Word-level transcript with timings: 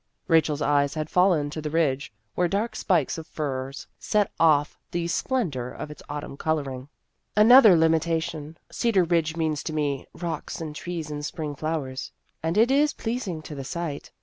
Rachel's 0.27 0.63
eyes 0.63 0.95
had 0.95 1.11
fallen 1.11 1.51
to 1.51 1.61
the 1.61 1.69
Ridge, 1.69 2.11
where 2.33 2.47
dark 2.47 2.75
spikes 2.75 3.19
of 3.19 3.27
firs 3.27 3.85
set 3.99 4.31
off 4.39 4.75
the 4.89 5.07
splen 5.07 5.51
dor 5.51 5.69
of 5.69 5.91
its 5.91 6.01
autumn 6.09 6.37
coloring." 6.37 6.89
Another 7.37 7.75
limitation. 7.77 8.57
Cedar 8.71 9.03
Ridge 9.03 9.35
means 9.35 9.61
to 9.61 9.73
me 9.73 10.07
rocks 10.15 10.59
and 10.59 10.75
trees, 10.75 11.11
and 11.11 11.23
spring 11.23 11.53
flowers, 11.53 12.11
and 12.41 12.57
it 12.57 12.71
is 12.71 12.93
pleasing 12.93 13.43
to 13.43 13.53
the 13.53 13.63
sight. 13.63 14.11